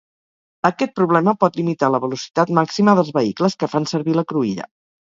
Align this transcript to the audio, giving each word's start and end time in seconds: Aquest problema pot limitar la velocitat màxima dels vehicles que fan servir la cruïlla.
Aquest 0.69 0.95
problema 0.99 1.35
pot 1.45 1.61
limitar 1.61 1.91
la 1.97 2.01
velocitat 2.09 2.55
màxima 2.61 2.99
dels 3.03 3.17
vehicles 3.21 3.61
que 3.63 3.73
fan 3.77 3.91
servir 3.97 4.19
la 4.23 4.31
cruïlla. 4.35 4.73